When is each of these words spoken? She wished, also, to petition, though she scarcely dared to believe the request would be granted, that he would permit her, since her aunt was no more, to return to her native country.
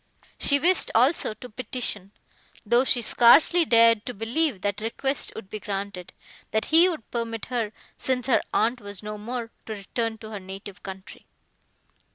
She 0.39 0.57
wished, 0.57 0.89
also, 0.95 1.35
to 1.35 1.47
petition, 1.47 2.11
though 2.65 2.83
she 2.83 3.03
scarcely 3.03 3.65
dared 3.65 4.03
to 4.07 4.15
believe 4.15 4.61
the 4.61 4.73
request 4.79 5.31
would 5.35 5.47
be 5.47 5.59
granted, 5.59 6.11
that 6.49 6.65
he 6.73 6.89
would 6.89 7.11
permit 7.11 7.45
her, 7.53 7.71
since 7.97 8.25
her 8.25 8.41
aunt 8.51 8.81
was 8.81 9.03
no 9.03 9.19
more, 9.19 9.51
to 9.67 9.73
return 9.75 10.17
to 10.17 10.31
her 10.31 10.39
native 10.39 10.81
country. 10.81 11.27